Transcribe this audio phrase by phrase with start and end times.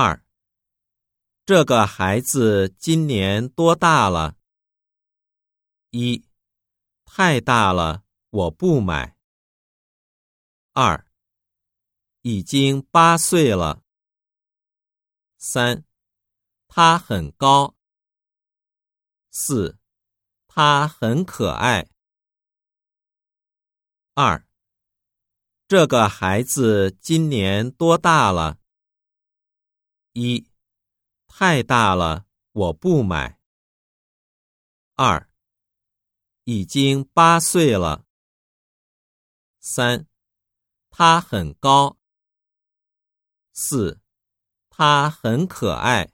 [0.00, 0.24] 二，
[1.44, 4.36] 这个孩子今年多大了？
[5.90, 6.24] 一，
[7.04, 9.16] 太大了，我不买。
[10.72, 11.04] 二，
[12.22, 13.82] 已经八岁了。
[15.36, 15.82] 三，
[16.68, 17.74] 他很高。
[19.32, 19.80] 四，
[20.46, 21.88] 他很可爱。
[24.14, 24.46] 二，
[25.66, 28.60] 这个孩子今年多大了？
[30.20, 30.50] 一，
[31.28, 33.38] 太大了，我不买。
[34.96, 35.30] 二，
[36.42, 38.04] 已经八岁了。
[39.60, 40.08] 三，
[40.90, 41.98] 他很高。
[43.52, 44.00] 四，
[44.68, 46.10] 他很可爱。